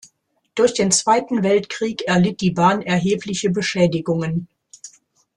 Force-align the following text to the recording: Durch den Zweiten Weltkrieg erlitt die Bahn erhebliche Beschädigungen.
Durch 0.55 0.73
den 0.73 0.89
Zweiten 0.89 1.43
Weltkrieg 1.43 2.01
erlitt 2.07 2.41
die 2.41 2.49
Bahn 2.49 2.81
erhebliche 2.81 3.51
Beschädigungen. 3.51 4.47